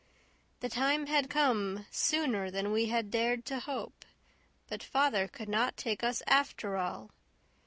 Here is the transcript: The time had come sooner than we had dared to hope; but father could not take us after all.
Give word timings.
The 0.61 0.67
time 0.69 1.05
had 1.05 1.29
come 1.29 1.85
sooner 1.91 2.49
than 2.49 2.71
we 2.71 2.87
had 2.87 3.11
dared 3.11 3.45
to 3.45 3.59
hope; 3.59 4.03
but 4.67 4.81
father 4.81 5.27
could 5.27 5.47
not 5.47 5.77
take 5.77 6.03
us 6.03 6.23
after 6.25 6.75
all. 6.75 7.11